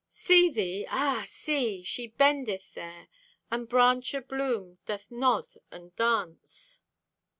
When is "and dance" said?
5.69-6.81